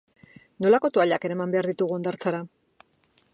Nolako 0.65 0.89
toallak 0.95 1.27
eraman 1.29 1.53
behar 1.57 1.69
ditugu 1.73 1.99
hondartzara? 1.99 2.41